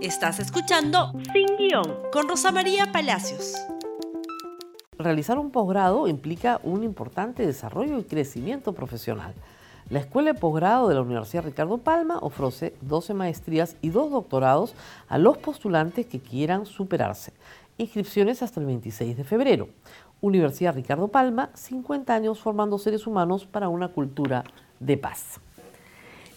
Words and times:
Estás 0.00 0.38
escuchando 0.38 1.12
Sin 1.32 1.56
Guión 1.56 1.96
con 2.12 2.28
Rosa 2.28 2.52
María 2.52 2.92
Palacios. 2.92 3.56
Realizar 4.96 5.40
un 5.40 5.50
posgrado 5.50 6.06
implica 6.06 6.60
un 6.62 6.84
importante 6.84 7.44
desarrollo 7.44 7.98
y 7.98 8.04
crecimiento 8.04 8.74
profesional. 8.74 9.34
La 9.90 9.98
Escuela 9.98 10.32
de 10.32 10.38
Posgrado 10.38 10.86
de 10.86 10.94
la 10.94 11.02
Universidad 11.02 11.44
Ricardo 11.44 11.78
Palma 11.78 12.18
ofrece 12.20 12.76
12 12.82 13.12
maestrías 13.14 13.76
y 13.82 13.88
dos 13.88 14.12
doctorados 14.12 14.76
a 15.08 15.18
los 15.18 15.36
postulantes 15.38 16.06
que 16.06 16.20
quieran 16.20 16.64
superarse. 16.64 17.32
Inscripciones 17.76 18.40
hasta 18.44 18.60
el 18.60 18.66
26 18.66 19.16
de 19.16 19.24
febrero. 19.24 19.68
Universidad 20.20 20.76
Ricardo 20.76 21.08
Palma, 21.08 21.50
50 21.54 22.14
años 22.14 22.38
formando 22.38 22.78
seres 22.78 23.04
humanos 23.08 23.46
para 23.46 23.68
una 23.68 23.88
cultura 23.88 24.44
de 24.78 24.96
paz. 24.96 25.40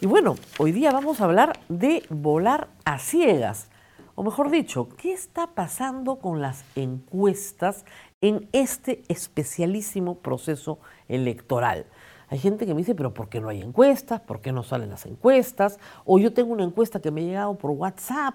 Y 0.03 0.07
bueno, 0.07 0.35
hoy 0.57 0.71
día 0.71 0.91
vamos 0.91 1.21
a 1.21 1.25
hablar 1.25 1.59
de 1.69 2.01
volar 2.09 2.69
a 2.85 2.97
ciegas. 2.97 3.69
O 4.15 4.23
mejor 4.23 4.49
dicho, 4.49 4.89
¿qué 4.97 5.13
está 5.13 5.53
pasando 5.53 6.15
con 6.15 6.41
las 6.41 6.65
encuestas 6.75 7.85
en 8.19 8.49
este 8.51 9.03
especialísimo 9.09 10.17
proceso 10.17 10.79
electoral? 11.07 11.85
Hay 12.29 12.39
gente 12.39 12.65
que 12.65 12.73
me 12.73 12.79
dice, 12.79 12.95
pero 12.95 13.13
¿por 13.13 13.29
qué 13.29 13.39
no 13.41 13.49
hay 13.49 13.61
encuestas? 13.61 14.21
¿Por 14.21 14.41
qué 14.41 14.51
no 14.51 14.63
salen 14.63 14.89
las 14.89 15.05
encuestas? 15.05 15.79
O 16.03 16.17
yo 16.17 16.33
tengo 16.33 16.51
una 16.51 16.63
encuesta 16.63 16.99
que 16.99 17.11
me 17.11 17.21
ha 17.21 17.25
llegado 17.25 17.55
por 17.59 17.69
WhatsApp. 17.69 18.33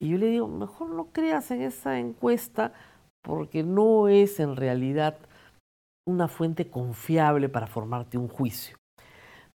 Y 0.00 0.08
yo 0.08 0.16
le 0.16 0.28
digo, 0.28 0.48
mejor 0.48 0.88
no 0.88 1.08
creas 1.12 1.50
en 1.50 1.60
esa 1.60 1.98
encuesta 1.98 2.72
porque 3.22 3.62
no 3.62 4.08
es 4.08 4.40
en 4.40 4.56
realidad 4.56 5.18
una 6.06 6.26
fuente 6.26 6.70
confiable 6.70 7.50
para 7.50 7.66
formarte 7.66 8.16
un 8.16 8.28
juicio. 8.28 8.78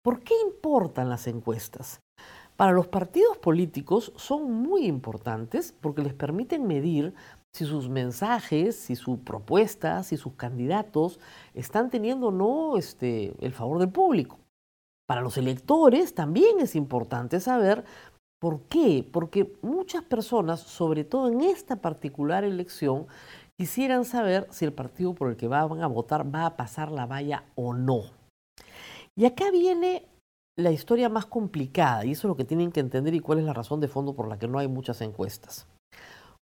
¿Por 0.02 0.24
qué 0.24 0.34
importan 0.44 1.08
las 1.08 1.28
encuestas? 1.28 2.00
Para 2.56 2.72
los 2.72 2.88
partidos 2.88 3.38
políticos 3.38 4.12
son 4.16 4.52
muy 4.52 4.86
importantes 4.86 5.72
porque 5.80 6.02
les 6.02 6.12
permiten 6.12 6.66
medir 6.66 7.14
si 7.54 7.64
sus 7.64 7.88
mensajes, 7.88 8.74
si 8.74 8.96
sus 8.96 9.20
propuestas, 9.20 10.08
si 10.08 10.16
sus 10.16 10.34
candidatos 10.34 11.20
están 11.54 11.88
teniendo 11.88 12.28
o 12.28 12.30
no 12.32 12.76
este, 12.76 13.32
el 13.44 13.52
favor 13.52 13.78
del 13.78 13.90
público. 13.90 14.38
Para 15.06 15.20
los 15.20 15.36
electores 15.36 16.14
también 16.14 16.58
es 16.58 16.74
importante 16.74 17.38
saber 17.38 17.84
por 18.40 18.62
qué, 18.62 19.08
porque 19.12 19.56
muchas 19.62 20.02
personas, 20.02 20.60
sobre 20.60 21.04
todo 21.04 21.28
en 21.28 21.42
esta 21.42 21.76
particular 21.76 22.42
elección, 22.42 23.06
quisieran 23.56 24.04
saber 24.04 24.48
si 24.50 24.64
el 24.64 24.72
partido 24.72 25.14
por 25.14 25.30
el 25.30 25.36
que 25.36 25.46
van 25.46 25.80
a 25.80 25.86
votar 25.86 26.34
va 26.34 26.46
a 26.46 26.56
pasar 26.56 26.90
la 26.90 27.06
valla 27.06 27.44
o 27.54 27.72
no. 27.72 28.21
Y 29.16 29.26
acá 29.26 29.50
viene 29.50 30.06
la 30.58 30.70
historia 30.70 31.08
más 31.08 31.26
complicada, 31.26 32.04
y 32.04 32.12
eso 32.12 32.26
es 32.26 32.30
lo 32.30 32.36
que 32.36 32.44
tienen 32.44 32.72
que 32.72 32.80
entender 32.80 33.14
y 33.14 33.20
cuál 33.20 33.38
es 33.38 33.44
la 33.44 33.52
razón 33.52 33.80
de 33.80 33.88
fondo 33.88 34.14
por 34.14 34.28
la 34.28 34.38
que 34.38 34.48
no 34.48 34.58
hay 34.58 34.68
muchas 34.68 35.00
encuestas. 35.00 35.66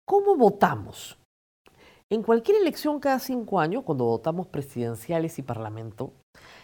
¿Cómo 0.07 0.37
votamos? 0.37 1.19
En 2.11 2.23
cualquier 2.23 2.59
elección 2.59 3.01
cada 3.01 3.19
cinco 3.19 3.61
años, 3.61 3.85
cuando 3.85 4.07
votamos 4.07 4.47
presidenciales 4.47 5.39
y 5.39 5.43
parlamento, 5.43 6.13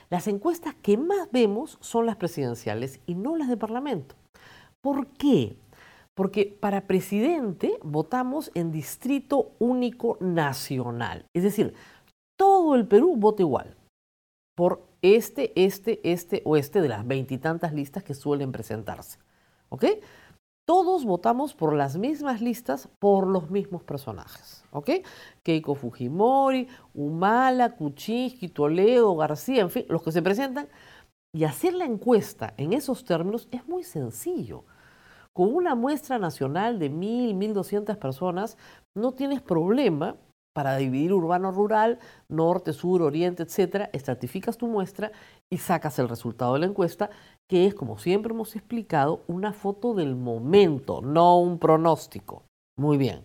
las 0.09 0.27
encuestas 0.27 0.75
que 0.75 0.97
más 0.97 1.31
vemos 1.33 1.77
son 1.81 2.07
las 2.07 2.17
presidenciales 2.17 3.01
y 3.07 3.15
no 3.15 3.37
las 3.37 3.49
de 3.49 3.57
parlamento. 3.57 4.15
¿Por 4.83 5.07
qué? 5.09 5.57
Porque 6.15 6.57
para 6.61 6.87
presidente 6.87 7.79
votamos 7.83 8.51
en 8.55 8.73
distrito 8.73 9.53
único 9.59 10.17
nacional. 10.21 11.27
Es 11.35 11.43
decir, 11.43 11.75
todo 12.39 12.75
el 12.75 12.87
Perú 12.87 13.17
vota 13.17 13.43
igual 13.43 13.77
por 14.57 14.87
este, 15.05 15.53
este, 15.55 16.01
este 16.03 16.41
o 16.47 16.57
este 16.57 16.81
de 16.81 16.89
las 16.89 17.07
veintitantas 17.07 17.75
listas 17.75 18.03
que 18.03 18.15
suelen 18.15 18.53
presentarse. 18.53 19.19
¿Ok? 19.69 19.85
Todos 20.67 21.05
votamos 21.05 21.53
por 21.53 21.75
las 21.75 21.99
mismas 21.99 22.41
listas 22.41 22.89
por 22.99 23.27
los 23.27 23.51
mismos 23.51 23.83
personajes. 23.83 24.65
¿Ok? 24.71 24.91
Keiko 25.43 25.75
Fujimori, 25.75 26.69
Humala, 26.95 27.77
Kuczynski, 27.77 28.49
Toledo, 28.49 29.15
García, 29.15 29.61
en 29.61 29.69
fin, 29.69 29.85
los 29.91 30.03
que 30.03 30.11
se 30.11 30.23
presentan. 30.23 30.69
Y 31.35 31.45
hacer 31.45 31.75
la 31.75 31.85
encuesta 31.85 32.55
en 32.57 32.73
esos 32.73 33.05
términos 33.05 33.47
es 33.51 33.69
muy 33.69 33.83
sencillo. 33.85 34.65
Con 35.35 35.55
una 35.55 35.75
muestra 35.75 36.19
nacional 36.19 36.79
de 36.79 36.89
mil, 36.89 37.35
mil 37.35 37.53
doscientas 37.53 37.99
personas, 37.99 38.57
no 38.95 39.13
tienes 39.13 39.43
problema 39.43 40.17
para 40.55 40.77
dividir 40.77 41.13
urbano-rural, 41.13 41.99
norte, 42.29 42.73
sur, 42.73 43.03
oriente, 43.03 43.43
etcétera, 43.43 43.91
estratificas 43.93 44.57
tu 44.57 44.69
muestra 44.69 45.13
y 45.51 45.59
sacas 45.59 45.99
el 45.99 46.09
resultado 46.09 46.55
de 46.55 46.61
la 46.61 46.67
encuesta, 46.67 47.11
que 47.49 47.67
es, 47.67 47.75
como 47.75 47.99
siempre 47.99 48.33
hemos 48.33 48.57
explicado, 48.57 49.23
una 49.27 49.53
foto 49.53 49.95
del 49.95 50.15
momento, 50.15 51.03
no 51.03 51.39
un 51.39 51.59
pronóstico. 51.59 52.45
Muy 52.77 52.97
bien. 52.97 53.25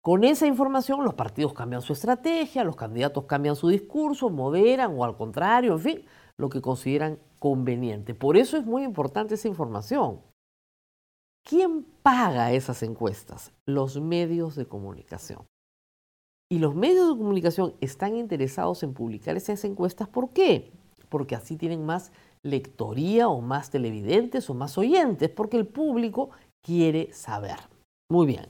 Con 0.00 0.24
esa 0.24 0.46
información 0.46 1.04
los 1.04 1.14
partidos 1.14 1.52
cambian 1.52 1.82
su 1.82 1.92
estrategia, 1.92 2.64
los 2.64 2.74
candidatos 2.74 3.24
cambian 3.26 3.54
su 3.54 3.68
discurso, 3.68 4.30
moderan 4.30 4.98
o 4.98 5.04
al 5.04 5.16
contrario, 5.16 5.74
en 5.74 5.80
fin, 5.80 6.04
lo 6.38 6.48
que 6.48 6.60
consideran 6.60 7.20
conveniente. 7.38 8.14
Por 8.14 8.36
eso 8.36 8.56
es 8.56 8.64
muy 8.64 8.82
importante 8.82 9.34
esa 9.34 9.48
información. 9.48 10.20
¿Quién 11.44 11.84
paga 12.02 12.52
esas 12.52 12.82
encuestas? 12.82 13.52
Los 13.66 14.00
medios 14.00 14.56
de 14.56 14.66
comunicación. 14.66 15.46
Y 16.52 16.58
los 16.58 16.74
medios 16.74 17.08
de 17.08 17.16
comunicación 17.16 17.72
están 17.80 18.14
interesados 18.14 18.82
en 18.82 18.92
publicar 18.92 19.38
esas 19.38 19.64
encuestas. 19.64 20.06
¿Por 20.06 20.34
qué? 20.34 20.70
Porque 21.08 21.34
así 21.34 21.56
tienen 21.56 21.86
más 21.86 22.12
lectoría 22.42 23.28
o 23.28 23.40
más 23.40 23.70
televidentes 23.70 24.50
o 24.50 24.54
más 24.54 24.76
oyentes, 24.76 25.30
porque 25.30 25.56
el 25.56 25.66
público 25.66 26.28
quiere 26.62 27.10
saber. 27.14 27.56
Muy 28.10 28.26
bien. 28.26 28.48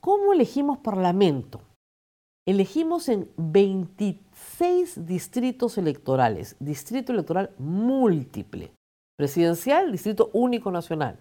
¿Cómo 0.00 0.32
elegimos 0.32 0.78
parlamento? 0.78 1.60
Elegimos 2.48 3.10
en 3.10 3.28
26 3.36 5.04
distritos 5.04 5.76
electorales, 5.76 6.56
distrito 6.58 7.12
electoral 7.12 7.50
múltiple, 7.58 8.72
presidencial, 9.18 9.92
distrito 9.92 10.30
único 10.32 10.70
nacional, 10.70 11.18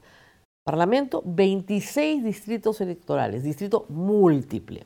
parlamento, 0.65 1.21
26 1.25 2.23
distritos 2.23 2.79
electorales, 2.79 3.43
distrito 3.43 3.85
múltiple. 3.89 4.85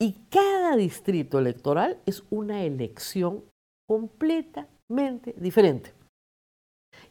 Y 0.00 0.12
cada 0.30 0.76
distrito 0.76 1.38
electoral 1.38 1.98
es 2.06 2.22
una 2.30 2.62
elección 2.62 3.42
completamente 3.88 5.34
diferente. 5.36 5.92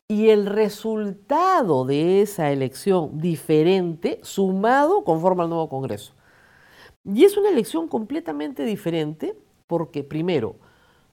Y 0.10 0.30
el 0.30 0.46
resultado 0.46 1.84
de 1.84 2.22
esa 2.22 2.52
elección 2.52 3.20
diferente 3.20 4.20
sumado 4.24 5.04
conforma 5.04 5.44
al 5.44 5.50
nuevo 5.50 5.68
Congreso. 5.68 6.14
Y 7.04 7.26
es 7.26 7.36
una 7.36 7.50
elección 7.50 7.90
completamente 7.90 8.64
diferente 8.64 9.38
porque, 9.68 10.04
primero, 10.04 10.56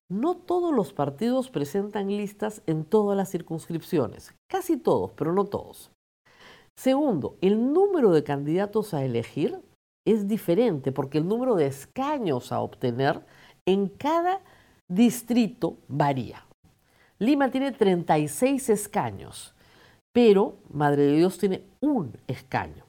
no 0.09 0.37
todos 0.37 0.73
los 0.73 0.93
partidos 0.93 1.51
presentan 1.51 2.09
listas 2.09 2.63
en 2.67 2.85
todas 2.85 3.17
las 3.17 3.31
circunscripciones, 3.31 4.33
casi 4.49 4.77
todos, 4.77 5.13
pero 5.13 5.33
no 5.33 5.45
todos. 5.45 5.91
Segundo, 6.77 7.37
el 7.41 7.73
número 7.73 8.11
de 8.13 8.23
candidatos 8.23 8.95
a 8.95 9.05
elegir 9.05 9.61
es 10.05 10.29
diferente 10.29 10.93
porque 10.93 11.19
el 11.19 11.29
número 11.29 11.55
de 11.55 11.67
escaños 11.67 12.53
a 12.53 12.61
obtener 12.61 13.21
en 13.67 13.89
cada 13.89 14.41
distrito 14.89 15.79
varía. 15.89 16.45
Lima 17.19 17.51
tiene 17.51 17.73
36 17.73 18.69
escaños, 18.69 19.55
pero 20.13 20.57
Madre 20.71 21.05
de 21.05 21.17
Dios 21.17 21.39
tiene 21.39 21.65
un 21.81 22.17
escaño. 22.27 22.85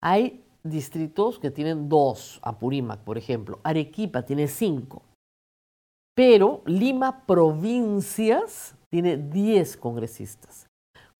Hay 0.00 0.44
distritos 0.62 1.38
que 1.38 1.50
tienen 1.50 1.88
dos, 1.88 2.38
Apurímac, 2.42 3.00
por 3.00 3.18
ejemplo. 3.18 3.60
Arequipa 3.62 4.22
tiene 4.22 4.46
cinco. 4.46 5.02
Pero 6.14 6.62
Lima 6.66 7.24
Provincias 7.26 8.74
tiene 8.90 9.16
10 9.16 9.76
congresistas. 9.76 10.69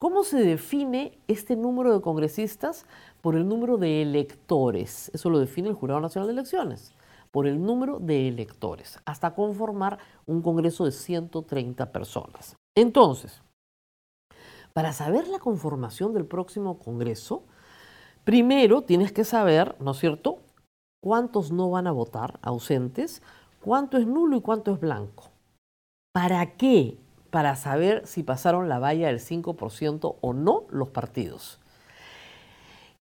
¿Cómo 0.01 0.25
se 0.25 0.39
define 0.43 1.19
este 1.29 1.57
número 1.57 1.93
de 1.93 2.01
congresistas? 2.01 2.87
Por 3.21 3.37
el 3.37 3.47
número 3.47 3.77
de 3.77 4.01
electores. 4.01 5.11
Eso 5.13 5.29
lo 5.29 5.39
define 5.39 5.69
el 5.69 5.75
Jurado 5.75 6.01
Nacional 6.01 6.29
de 6.29 6.33
Elecciones. 6.33 6.95
Por 7.31 7.47
el 7.47 7.63
número 7.63 7.99
de 7.99 8.27
electores, 8.27 8.99
hasta 9.05 9.35
conformar 9.35 9.99
un 10.25 10.41
Congreso 10.41 10.87
de 10.87 10.93
130 10.93 11.93
personas. 11.93 12.57
Entonces, 12.75 13.43
para 14.73 14.95
saber 14.95 15.29
la 15.29 15.39
conformación 15.39 16.15
del 16.15 16.25
próximo 16.25 16.79
Congreso, 16.79 17.45
primero 18.25 18.81
tienes 18.81 19.13
que 19.13 19.25
saber, 19.25 19.77
¿no 19.81 19.91
es 19.91 19.99
cierto?, 19.99 20.39
cuántos 21.03 21.53
no 21.53 21.69
van 21.69 21.87
a 21.87 21.93
votar, 21.93 22.41
ausentes, 22.41 23.21
cuánto 23.63 23.99
es 23.99 24.07
nulo 24.07 24.39
y 24.39 24.41
cuánto 24.41 24.73
es 24.73 24.81
blanco. 24.81 25.25
¿Para 26.13 26.57
qué? 26.57 26.97
Para 27.31 27.57
saber 27.57 28.07
si 28.07 28.23
pasaron 28.23 28.69
la 28.69 28.79
valla 28.79 29.07
del 29.09 29.21
5% 29.21 30.17
o 30.21 30.33
no 30.33 30.65
los 30.71 30.89
partidos. 30.91 31.61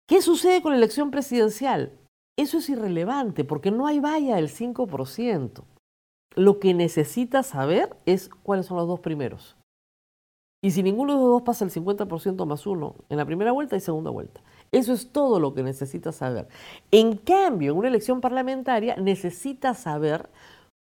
¿Qué 0.08 0.22
sucede 0.22 0.62
con 0.62 0.72
la 0.72 0.78
elección 0.78 1.12
presidencial? 1.12 1.92
Eso 2.38 2.58
es 2.58 2.70
irrelevante 2.70 3.44
porque 3.44 3.72
no 3.72 3.88
hay 3.88 4.00
valla 4.00 4.36
del 4.36 4.50
5%. 4.50 5.64
Lo 6.36 6.60
que 6.60 6.74
necesitas 6.74 7.48
saber 7.48 7.96
es 8.06 8.30
cuáles 8.30 8.66
son 8.66 8.78
los 8.78 8.88
dos 8.88 9.00
primeros. 9.00 9.56
Y 10.64 10.72
si 10.72 10.82
ninguno 10.82 11.14
de 11.14 11.20
los 11.20 11.28
dos 11.28 11.42
pasa 11.42 11.66
el 11.66 11.72
50% 11.72 12.46
más 12.46 12.66
uno 12.66 12.96
en 13.10 13.18
la 13.18 13.26
primera 13.26 13.52
vuelta 13.52 13.76
y 13.76 13.82
segunda 13.82 14.10
vuelta. 14.10 14.42
Eso 14.72 14.94
es 14.94 15.12
todo 15.12 15.40
lo 15.40 15.54
que 15.54 15.62
necesitas 15.62 16.16
saber. 16.16 16.48
En 16.90 17.18
cambio, 17.18 17.74
en 17.74 17.78
una 17.78 17.90
elección 17.90 18.22
parlamentaria 18.22 18.96
necesitas 18.96 19.80
saber 19.80 20.30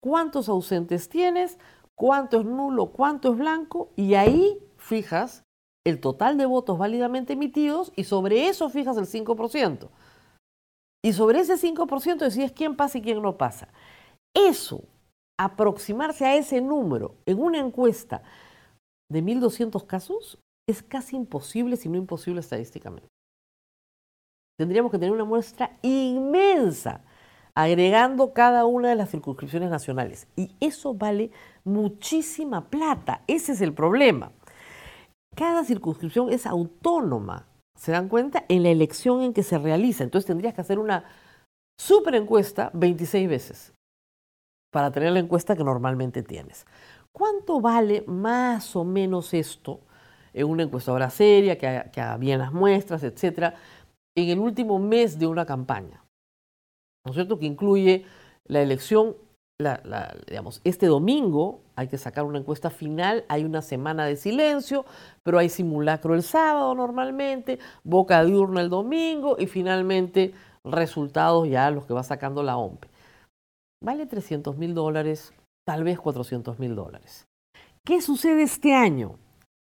cuántos 0.00 0.48
ausentes 0.48 1.08
tienes, 1.08 1.58
cuánto 2.00 2.40
es 2.40 2.46
nulo, 2.46 2.92
cuánto 2.92 3.30
es 3.30 3.36
blanco, 3.36 3.90
y 3.94 4.14
ahí 4.14 4.58
fijas 4.78 5.44
el 5.86 6.00
total 6.00 6.38
de 6.38 6.46
votos 6.46 6.78
válidamente 6.78 7.34
emitidos 7.34 7.92
y 7.94 8.04
sobre 8.04 8.48
eso 8.48 8.70
fijas 8.70 8.96
el 8.96 9.04
5%. 9.04 9.90
Y 11.04 11.12
sobre 11.12 11.40
ese 11.40 11.56
5% 11.56 12.16
decides 12.16 12.52
quién 12.52 12.74
pasa 12.74 12.96
y 12.96 13.02
quién 13.02 13.20
no 13.20 13.36
pasa. 13.36 13.68
Eso, 14.34 14.84
aproximarse 15.38 16.24
a 16.24 16.36
ese 16.36 16.62
número 16.62 17.16
en 17.26 17.38
una 17.38 17.58
encuesta 17.58 18.22
de 19.10 19.22
1.200 19.22 19.84
casos, 19.84 20.38
es 20.66 20.82
casi 20.82 21.16
imposible, 21.16 21.76
si 21.76 21.90
no 21.90 21.98
imposible 21.98 22.40
estadísticamente. 22.40 23.08
Tendríamos 24.58 24.90
que 24.90 24.98
tener 24.98 25.12
una 25.12 25.26
muestra 25.26 25.76
inmensa, 25.82 27.04
agregando 27.54 28.32
cada 28.32 28.64
una 28.64 28.88
de 28.88 28.96
las 28.96 29.10
circunscripciones 29.10 29.70
nacionales. 29.70 30.26
Y 30.36 30.54
eso 30.60 30.94
vale 30.94 31.30
muchísima 31.64 32.68
plata. 32.68 33.22
Ese 33.26 33.52
es 33.52 33.60
el 33.60 33.72
problema. 33.72 34.32
Cada 35.36 35.64
circunscripción 35.64 36.30
es 36.30 36.46
autónoma, 36.46 37.46
¿se 37.78 37.92
dan 37.92 38.08
cuenta? 38.08 38.44
En 38.48 38.62
la 38.62 38.70
elección 38.70 39.22
en 39.22 39.32
que 39.32 39.42
se 39.42 39.58
realiza. 39.58 40.04
Entonces 40.04 40.26
tendrías 40.26 40.54
que 40.54 40.60
hacer 40.60 40.78
una 40.78 41.04
super 41.80 42.14
encuesta 42.14 42.70
26 42.74 43.28
veces 43.28 43.72
para 44.72 44.90
tener 44.90 45.12
la 45.12 45.20
encuesta 45.20 45.56
que 45.56 45.64
normalmente 45.64 46.22
tienes. 46.22 46.66
¿Cuánto 47.12 47.60
vale 47.60 48.04
más 48.06 48.76
o 48.76 48.84
menos 48.84 49.34
esto 49.34 49.80
en 50.32 50.46
una 50.46 50.62
encuestadora 50.62 51.10
seria, 51.10 51.58
que 51.58 51.66
haga, 51.66 52.16
bien 52.16 52.38
las 52.38 52.52
muestras, 52.52 53.02
etcétera, 53.02 53.54
en 54.16 54.28
el 54.28 54.38
último 54.38 54.78
mes 54.78 55.18
de 55.18 55.26
una 55.26 55.44
campaña? 55.44 56.04
¿No 57.04 57.10
es 57.10 57.14
cierto? 57.14 57.38
Que 57.38 57.46
incluye 57.46 58.04
la 58.46 58.62
elección, 58.62 59.16
digamos, 60.26 60.60
este 60.64 60.86
domingo 60.86 61.60
hay 61.76 61.88
que 61.88 61.98
sacar 61.98 62.24
una 62.24 62.38
encuesta 62.38 62.70
final, 62.70 63.24
hay 63.28 63.44
una 63.44 63.62
semana 63.62 64.04
de 64.04 64.16
silencio, 64.16 64.84
pero 65.22 65.38
hay 65.38 65.48
simulacro 65.48 66.14
el 66.14 66.22
sábado 66.22 66.74
normalmente, 66.74 67.58
boca 67.84 68.24
de 68.24 68.34
urna 68.34 68.60
el 68.60 68.68
domingo 68.68 69.36
y 69.38 69.46
finalmente 69.46 70.34
resultados 70.64 71.48
ya 71.48 71.70
los 71.70 71.86
que 71.86 71.94
va 71.94 72.02
sacando 72.02 72.42
la 72.42 72.56
OMP. 72.56 72.84
Vale 73.82 74.06
300 74.06 74.58
mil 74.58 74.74
dólares, 74.74 75.32
tal 75.66 75.84
vez 75.84 75.98
400 75.98 76.58
mil 76.58 76.74
dólares. 76.74 77.26
¿Qué 77.84 78.02
sucede 78.02 78.42
este 78.42 78.74
año? 78.74 79.18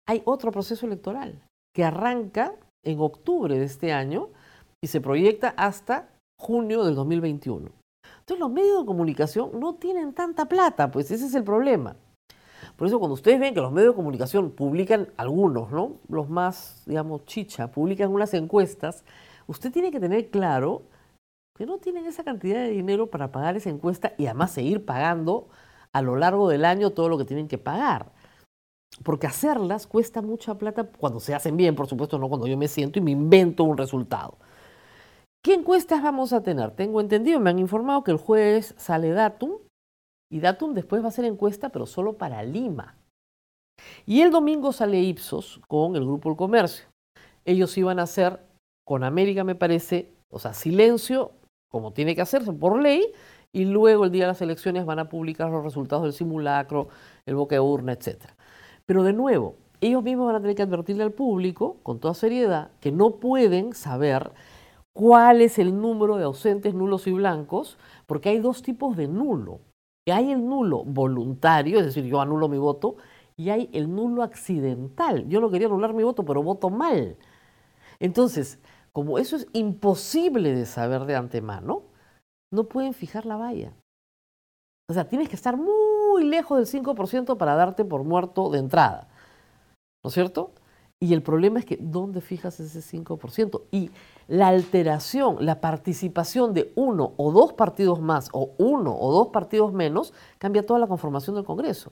Hay 0.08 0.22
otro 0.24 0.50
proceso 0.50 0.86
electoral 0.86 1.40
que 1.72 1.84
arranca 1.84 2.54
en 2.84 2.98
octubre 3.00 3.56
de 3.56 3.64
este 3.64 3.92
año 3.92 4.30
y 4.82 4.88
se 4.88 5.00
proyecta 5.00 5.54
hasta 5.56 6.08
junio 6.42 6.82
del 6.84 6.96
2021. 6.96 7.70
Entonces 8.18 8.40
los 8.40 8.50
medios 8.50 8.80
de 8.80 8.86
comunicación 8.86 9.60
no 9.60 9.74
tienen 9.74 10.12
tanta 10.12 10.46
plata, 10.46 10.90
pues 10.90 11.10
ese 11.10 11.26
es 11.26 11.34
el 11.34 11.44
problema. 11.44 11.94
Por 12.76 12.88
eso 12.88 12.98
cuando 12.98 13.14
ustedes 13.14 13.38
ven 13.38 13.54
que 13.54 13.60
los 13.60 13.70
medios 13.70 13.92
de 13.92 13.96
comunicación 13.96 14.50
publican 14.50 15.08
algunos, 15.16 15.70
¿no? 15.70 15.98
Los 16.08 16.28
más, 16.28 16.82
digamos, 16.86 17.24
chicha, 17.26 17.70
publican 17.70 18.10
unas 18.12 18.34
encuestas, 18.34 19.04
usted 19.46 19.70
tiene 19.70 19.92
que 19.92 20.00
tener 20.00 20.30
claro 20.30 20.82
que 21.56 21.64
no 21.64 21.78
tienen 21.78 22.06
esa 22.06 22.24
cantidad 22.24 22.56
de 22.56 22.70
dinero 22.70 23.06
para 23.06 23.30
pagar 23.30 23.56
esa 23.56 23.70
encuesta 23.70 24.14
y 24.18 24.26
además 24.26 24.50
seguir 24.50 24.84
pagando 24.84 25.48
a 25.92 26.02
lo 26.02 26.16
largo 26.16 26.48
del 26.48 26.64
año 26.64 26.90
todo 26.90 27.08
lo 27.08 27.18
que 27.18 27.24
tienen 27.24 27.46
que 27.46 27.58
pagar. 27.58 28.10
Porque 29.04 29.28
hacerlas 29.28 29.86
cuesta 29.86 30.22
mucha 30.22 30.58
plata 30.58 30.84
cuando 30.84 31.20
se 31.20 31.34
hacen 31.34 31.56
bien, 31.56 31.76
por 31.76 31.86
supuesto, 31.86 32.18
no 32.18 32.28
cuando 32.28 32.48
yo 32.48 32.56
me 32.56 32.68
siento 32.68 32.98
y 32.98 33.02
me 33.02 33.12
invento 33.12 33.62
un 33.64 33.78
resultado. 33.78 34.38
¿Qué 35.52 35.58
encuestas 35.58 36.02
vamos 36.02 36.32
a 36.32 36.42
tener? 36.42 36.70
Tengo 36.70 36.98
entendido, 36.98 37.38
me 37.38 37.50
han 37.50 37.58
informado 37.58 38.02
que 38.02 38.10
el 38.10 38.16
jueves 38.16 38.74
sale 38.78 39.10
Datum 39.10 39.58
y 40.30 40.40
Datum 40.40 40.72
después 40.72 41.04
va 41.04 41.08
a 41.08 41.10
ser 41.10 41.26
encuesta, 41.26 41.68
pero 41.68 41.84
solo 41.84 42.14
para 42.14 42.42
Lima. 42.42 42.96
Y 44.06 44.22
el 44.22 44.30
domingo 44.30 44.72
sale 44.72 45.02
Ipsos 45.02 45.60
con 45.68 45.94
el 45.94 46.06
Grupo 46.06 46.30
El 46.30 46.36
Comercio. 46.36 46.86
Ellos 47.44 47.76
iban 47.76 47.98
a 47.98 48.04
hacer 48.04 48.40
con 48.86 49.04
América, 49.04 49.44
me 49.44 49.54
parece, 49.54 50.08
o 50.30 50.38
sea, 50.38 50.54
silencio, 50.54 51.32
como 51.70 51.92
tiene 51.92 52.14
que 52.14 52.22
hacerse 52.22 52.50
por 52.54 52.80
ley, 52.80 53.12
y 53.52 53.66
luego 53.66 54.06
el 54.06 54.10
día 54.10 54.22
de 54.22 54.28
las 54.28 54.40
elecciones 54.40 54.86
van 54.86 55.00
a 55.00 55.10
publicar 55.10 55.50
los 55.50 55.62
resultados 55.62 56.04
del 56.04 56.14
simulacro, 56.14 56.88
el 57.26 57.34
boca 57.34 57.56
de 57.56 57.60
urna, 57.60 57.92
etc. 57.92 58.24
Pero 58.86 59.02
de 59.02 59.12
nuevo, 59.12 59.56
ellos 59.82 60.02
mismos 60.02 60.28
van 60.28 60.36
a 60.36 60.40
tener 60.40 60.56
que 60.56 60.62
advertirle 60.62 61.02
al 61.02 61.12
público, 61.12 61.76
con 61.82 62.00
toda 62.00 62.14
seriedad, 62.14 62.70
que 62.80 62.90
no 62.90 63.16
pueden 63.16 63.74
saber 63.74 64.30
cuál 64.92 65.40
es 65.40 65.58
el 65.58 65.80
número 65.80 66.16
de 66.16 66.24
ausentes 66.24 66.74
nulos 66.74 67.06
y 67.06 67.12
blancos, 67.12 67.78
porque 68.06 68.28
hay 68.28 68.38
dos 68.38 68.62
tipos 68.62 68.96
de 68.96 69.08
nulo. 69.08 69.60
Hay 70.06 70.32
el 70.32 70.46
nulo 70.46 70.84
voluntario, 70.84 71.78
es 71.78 71.86
decir, 71.86 72.04
yo 72.04 72.20
anulo 72.20 72.48
mi 72.48 72.58
voto, 72.58 72.96
y 73.36 73.50
hay 73.50 73.70
el 73.72 73.94
nulo 73.94 74.22
accidental. 74.22 75.28
Yo 75.28 75.40
no 75.40 75.50
quería 75.50 75.68
anular 75.68 75.94
mi 75.94 76.02
voto, 76.02 76.24
pero 76.24 76.42
voto 76.42 76.70
mal. 76.70 77.16
Entonces, 78.00 78.58
como 78.92 79.18
eso 79.18 79.36
es 79.36 79.46
imposible 79.52 80.54
de 80.54 80.66
saber 80.66 81.06
de 81.06 81.16
antemano, 81.16 81.84
no 82.52 82.64
pueden 82.64 82.92
fijar 82.94 83.24
la 83.26 83.36
valla. 83.36 83.72
O 84.90 84.92
sea, 84.92 85.08
tienes 85.08 85.28
que 85.28 85.36
estar 85.36 85.56
muy 85.56 86.24
lejos 86.24 86.58
del 86.58 86.66
5% 86.66 87.38
para 87.38 87.54
darte 87.54 87.84
por 87.84 88.04
muerto 88.04 88.50
de 88.50 88.58
entrada. 88.58 89.08
¿No 90.04 90.08
es 90.08 90.14
cierto? 90.14 90.52
Y 91.02 91.14
el 91.14 91.22
problema 91.24 91.58
es 91.58 91.64
que, 91.64 91.76
¿dónde 91.80 92.20
fijas 92.20 92.60
ese 92.60 92.78
5%? 92.78 93.62
Y 93.72 93.90
la 94.28 94.46
alteración, 94.46 95.44
la 95.44 95.60
participación 95.60 96.54
de 96.54 96.72
uno 96.76 97.14
o 97.16 97.32
dos 97.32 97.54
partidos 97.54 98.00
más 98.00 98.28
o 98.32 98.52
uno 98.58 98.96
o 98.96 99.10
dos 99.10 99.28
partidos 99.32 99.72
menos, 99.72 100.14
cambia 100.38 100.64
toda 100.64 100.78
la 100.78 100.86
conformación 100.86 101.34
del 101.34 101.44
Congreso. 101.44 101.90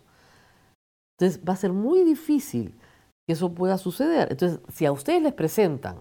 Entonces, 1.19 1.41
va 1.45 1.55
a 1.55 1.57
ser 1.57 1.73
muy 1.73 2.05
difícil 2.05 2.79
que 3.27 3.33
eso 3.33 3.53
pueda 3.53 3.79
suceder. 3.79 4.29
Entonces, 4.31 4.61
si 4.73 4.87
a 4.87 4.93
ustedes 4.93 5.21
les 5.21 5.33
presentan 5.33 5.97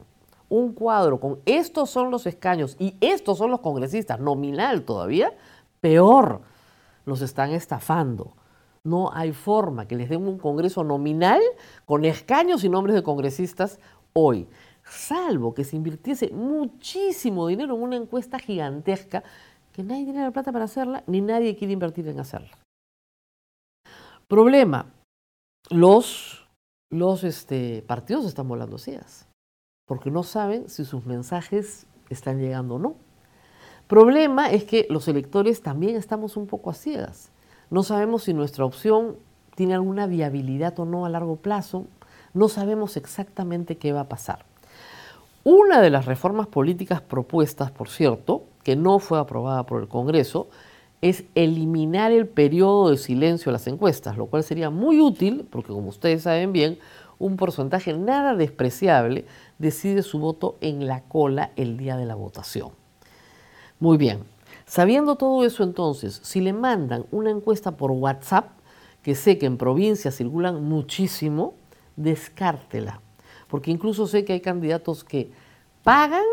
un 0.47 0.73
cuadro 0.73 1.19
con 1.19 1.39
estos 1.47 1.89
son 1.89 2.11
los 2.11 2.27
escaños 2.27 2.75
y 2.77 2.95
estos 3.01 3.39
son 3.39 3.49
los 3.49 3.61
congresistas, 3.61 4.19
nominal 4.19 4.83
todavía, 4.83 5.33
peor, 5.81 6.41
los 7.05 7.23
están 7.23 7.53
estafando. 7.53 8.33
No 8.83 9.11
hay 9.13 9.33
forma 9.33 9.87
que 9.87 9.95
les 9.95 10.09
den 10.09 10.27
un 10.27 10.37
Congreso 10.37 10.83
nominal 10.83 11.41
con 11.85 12.05
escaños 12.05 12.63
y 12.63 12.69
nombres 12.69 12.95
de 12.95 13.03
congresistas 13.03 13.79
hoy, 14.13 14.47
salvo 14.83 15.53
que 15.53 15.63
se 15.63 15.75
invirtiese 15.75 16.29
muchísimo 16.31 17.47
dinero 17.47 17.75
en 17.75 17.81
una 17.81 17.95
encuesta 17.95 18.39
gigantesca 18.39 19.23
que 19.71 19.83
nadie 19.83 20.05
tiene 20.05 20.23
la 20.23 20.31
plata 20.31 20.51
para 20.51 20.65
hacerla 20.65 21.03
ni 21.07 21.21
nadie 21.21 21.55
quiere 21.55 21.73
invertir 21.73 22.07
en 22.07 22.19
hacerla. 22.19 22.57
Problema, 24.27 24.93
los, 25.69 26.47
los 26.89 27.23
este, 27.23 27.83
partidos 27.87 28.25
están 28.25 28.47
volando 28.47 28.77
sillas 28.77 29.29
porque 29.89 30.11
no 30.11 30.21
saben 30.21 30.69
si 30.69 30.85
sus 30.85 31.07
mensajes 31.07 31.87
están 32.11 32.37
llegando 32.39 32.75
o 32.75 32.79
no. 32.79 32.95
Problema 33.87 34.51
es 34.51 34.63
que 34.63 34.85
los 34.87 35.07
electores 35.07 35.63
también 35.63 35.95
estamos 35.95 36.37
un 36.37 36.45
poco 36.45 36.69
a 36.69 36.75
ciegas. 36.75 37.31
No 37.69 37.83
sabemos 37.83 38.23
si 38.23 38.33
nuestra 38.33 38.65
opción 38.65 39.17
tiene 39.55 39.73
alguna 39.73 40.07
viabilidad 40.07 40.79
o 40.79 40.85
no 40.85 41.05
a 41.05 41.09
largo 41.09 41.35
plazo. 41.35 41.85
No 42.33 42.47
sabemos 42.49 42.97
exactamente 42.97 43.77
qué 43.77 43.93
va 43.93 44.01
a 44.01 44.09
pasar. 44.09 44.45
Una 45.43 45.81
de 45.81 45.89
las 45.89 46.05
reformas 46.05 46.47
políticas 46.47 47.01
propuestas, 47.01 47.71
por 47.71 47.89
cierto, 47.89 48.43
que 48.63 48.75
no 48.75 48.99
fue 48.99 49.19
aprobada 49.19 49.65
por 49.65 49.81
el 49.81 49.87
Congreso, 49.87 50.49
es 51.01 51.23
eliminar 51.35 52.11
el 52.11 52.27
periodo 52.27 52.89
de 52.89 52.97
silencio 52.97 53.49
a 53.49 53.53
las 53.53 53.67
encuestas, 53.67 54.17
lo 54.17 54.25
cual 54.25 54.43
sería 54.43 54.69
muy 54.69 54.99
útil, 54.99 55.47
porque 55.49 55.71
como 55.71 55.89
ustedes 55.89 56.23
saben 56.23 56.51
bien, 56.51 56.77
un 57.19 57.37
porcentaje 57.37 57.93
nada 57.93 58.35
despreciable 58.35 59.25
decide 59.57 60.03
su 60.03 60.19
voto 60.19 60.57
en 60.61 60.87
la 60.87 61.01
cola 61.03 61.51
el 61.55 61.77
día 61.77 61.97
de 61.97 62.05
la 62.05 62.15
votación. 62.15 62.71
Muy 63.79 63.97
bien, 63.97 64.23
Sabiendo 64.69 65.15
todo 65.15 65.43
eso 65.45 65.63
entonces, 65.63 66.21
si 66.23 66.41
le 66.41 66.53
mandan 66.53 67.07
una 67.09 67.31
encuesta 67.31 67.71
por 67.71 67.89
WhatsApp, 67.89 68.51
que 69.01 69.15
sé 69.15 69.39
que 69.39 69.47
en 69.47 69.57
provincias 69.57 70.15
circulan 70.15 70.63
muchísimo, 70.63 71.55
descártela. 71.95 73.01
Porque 73.47 73.71
incluso 73.71 74.05
sé 74.05 74.25
que 74.25 74.33
hay 74.33 74.41
candidatos 74.41 75.03
que 75.03 75.31
pagan 75.81 76.25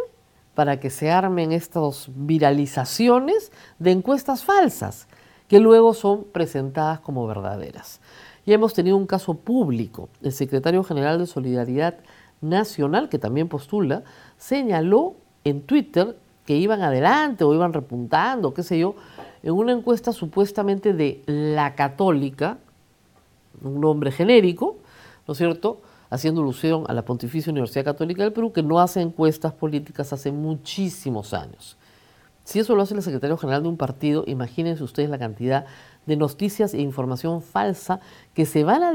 para 0.54 0.78
que 0.80 0.90
se 0.90 1.10
armen 1.10 1.50
estas 1.50 2.10
viralizaciones 2.14 3.52
de 3.78 3.92
encuestas 3.92 4.44
falsas, 4.44 5.08
que 5.48 5.58
luego 5.58 5.94
son 5.94 6.24
presentadas 6.24 7.00
como 7.00 7.26
verdaderas. 7.26 8.00
Ya 8.44 8.56
hemos 8.56 8.74
tenido 8.74 8.98
un 8.98 9.06
caso 9.06 9.32
público. 9.32 10.10
El 10.20 10.32
secretario 10.32 10.84
general 10.84 11.18
de 11.18 11.26
Solidaridad 11.26 12.00
Nacional, 12.42 13.08
que 13.08 13.18
también 13.18 13.48
postula, 13.48 14.02
señaló 14.36 15.14
en 15.42 15.62
Twitter 15.62 16.18
que 16.46 16.56
iban 16.56 16.82
adelante 16.82 17.44
o 17.44 17.52
iban 17.52 17.72
repuntando, 17.72 18.54
qué 18.54 18.62
sé 18.62 18.78
yo, 18.78 18.94
en 19.42 19.52
una 19.52 19.72
encuesta 19.72 20.12
supuestamente 20.12 20.92
de 20.92 21.22
la 21.26 21.74
católica, 21.74 22.58
un 23.62 23.80
nombre 23.80 24.10
genérico, 24.10 24.76
¿no 25.26 25.32
es 25.32 25.38
cierto?, 25.38 25.80
haciendo 26.08 26.40
alusión 26.40 26.84
a 26.86 26.94
la 26.94 27.04
Pontificia 27.04 27.50
Universidad 27.50 27.84
Católica 27.84 28.22
del 28.22 28.32
Perú, 28.32 28.52
que 28.52 28.62
no 28.62 28.78
hace 28.78 29.00
encuestas 29.00 29.52
políticas 29.52 30.12
hace 30.12 30.30
muchísimos 30.30 31.34
años. 31.34 31.76
Si 32.44 32.60
eso 32.60 32.76
lo 32.76 32.82
hace 32.82 32.94
el 32.94 33.02
secretario 33.02 33.36
general 33.36 33.64
de 33.64 33.68
un 33.68 33.76
partido, 33.76 34.22
imagínense 34.28 34.84
ustedes 34.84 35.10
la 35.10 35.18
cantidad 35.18 35.66
de 36.06 36.16
noticias 36.16 36.74
e 36.74 36.80
información 36.80 37.42
falsa 37.42 37.98
que 38.34 38.46
se 38.46 38.62
van 38.62 38.84
a 38.84 38.92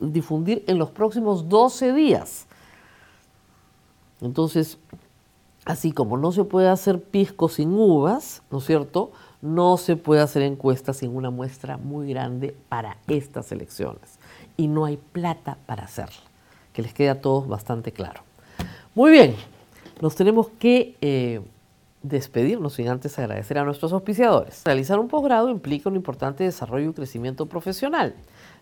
difundir 0.00 0.64
en 0.66 0.78
los 0.78 0.90
próximos 0.90 1.48
12 1.48 1.94
días. 1.94 2.46
Entonces, 4.20 4.76
así 5.64 5.92
como 5.92 6.16
no 6.16 6.32
se 6.32 6.44
puede 6.44 6.68
hacer 6.68 7.02
pisco 7.02 7.48
sin 7.48 7.72
uvas, 7.72 8.42
¿no 8.50 8.58
es 8.58 8.64
cierto? 8.64 9.12
No 9.42 9.76
se 9.76 9.96
puede 9.96 10.20
hacer 10.20 10.42
encuestas 10.42 10.98
sin 10.98 11.14
una 11.14 11.30
muestra 11.30 11.76
muy 11.76 12.08
grande 12.08 12.56
para 12.68 12.98
estas 13.06 13.52
elecciones. 13.52 14.18
Y 14.56 14.68
no 14.68 14.84
hay 14.84 14.96
plata 14.96 15.58
para 15.66 15.84
hacerla, 15.84 16.20
que 16.72 16.82
les 16.82 16.92
quede 16.92 17.10
a 17.10 17.20
todos 17.20 17.48
bastante 17.48 17.92
claro. 17.92 18.22
Muy 18.94 19.10
bien, 19.10 19.34
nos 20.00 20.14
tenemos 20.14 20.48
que... 20.58 20.96
Eh, 21.00 21.40
despedirnos 22.02 22.74
sin 22.74 22.88
antes 22.88 23.18
agradecer 23.18 23.58
a 23.58 23.64
nuestros 23.64 23.92
auspiciadores. 23.92 24.62
Realizar 24.64 24.98
un 24.98 25.08
posgrado 25.08 25.50
implica 25.50 25.88
un 25.88 25.96
importante 25.96 26.44
desarrollo 26.44 26.90
y 26.90 26.94
crecimiento 26.94 27.46
profesional. 27.46 28.14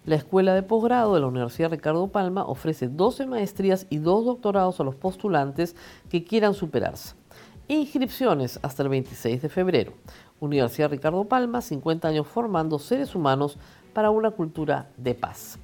La 0.04 0.16
Escuela 0.16 0.54
de 0.54 0.62
Posgrado 0.62 1.14
de 1.14 1.21
la 1.21 1.26
Universidad 1.26 1.71
Ricardo 1.71 2.09
Palma 2.09 2.45
ofrece 2.45 2.88
12 2.88 3.26
maestrías 3.26 3.87
y 3.90 3.99
2 3.99 4.25
doctorados 4.25 4.80
a 4.80 4.85
los 4.85 4.95
postulantes 4.95 5.76
que 6.09 6.25
quieran 6.25 6.54
superarse. 6.54 7.14
Inscripciones 7.68 8.59
hasta 8.62 8.83
el 8.83 8.88
26 8.88 9.42
de 9.42 9.49
febrero. 9.49 9.92
Universidad 10.40 10.90
Ricardo 10.90 11.25
Palma, 11.25 11.61
50 11.61 12.09
años 12.09 12.26
formando 12.26 12.78
seres 12.78 13.14
humanos 13.14 13.59
para 13.92 14.11
una 14.11 14.30
cultura 14.30 14.88
de 14.97 15.14
paz. 15.14 15.59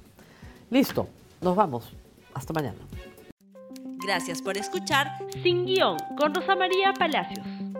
Listo, 0.69 1.07
nos 1.41 1.55
vamos. 1.55 1.91
Hasta 2.33 2.53
mañana. 2.53 2.77
Gracias 4.05 4.41
por 4.41 4.57
escuchar 4.57 5.07
Sin 5.41 5.65
Guión 5.65 5.97
con 6.17 6.33
Rosa 6.35 6.55
María 6.55 6.93
Palacios. 6.93 7.47